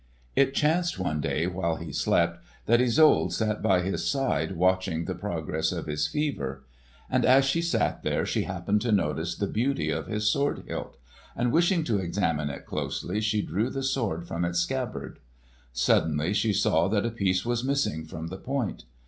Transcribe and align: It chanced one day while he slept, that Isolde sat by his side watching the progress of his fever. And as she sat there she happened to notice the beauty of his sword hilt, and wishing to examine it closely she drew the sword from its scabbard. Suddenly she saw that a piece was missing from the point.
It 0.35 0.55
chanced 0.55 0.97
one 0.97 1.21
day 1.21 1.45
while 1.45 1.75
he 1.75 1.93
slept, 1.93 2.43
that 2.65 2.81
Isolde 2.81 3.31
sat 3.31 3.61
by 3.61 3.81
his 3.83 4.09
side 4.09 4.53
watching 4.53 5.05
the 5.05 5.13
progress 5.13 5.71
of 5.71 5.85
his 5.85 6.07
fever. 6.07 6.63
And 7.07 7.23
as 7.23 7.45
she 7.45 7.61
sat 7.61 8.01
there 8.01 8.25
she 8.25 8.45
happened 8.45 8.81
to 8.81 8.91
notice 8.91 9.35
the 9.35 9.45
beauty 9.45 9.91
of 9.91 10.07
his 10.07 10.27
sword 10.27 10.63
hilt, 10.65 10.97
and 11.35 11.51
wishing 11.51 11.83
to 11.83 11.99
examine 11.99 12.49
it 12.49 12.65
closely 12.65 13.21
she 13.21 13.43
drew 13.43 13.69
the 13.69 13.83
sword 13.83 14.27
from 14.27 14.43
its 14.43 14.57
scabbard. 14.57 15.19
Suddenly 15.71 16.33
she 16.33 16.51
saw 16.51 16.87
that 16.87 17.05
a 17.05 17.11
piece 17.11 17.45
was 17.45 17.63
missing 17.63 18.03
from 18.03 18.29
the 18.29 18.37
point. 18.39 18.85